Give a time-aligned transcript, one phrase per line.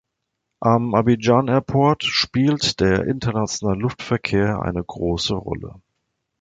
[0.61, 5.75] Am Abidjan Airport spielt der internationale Luftverkehr eine große Rolle.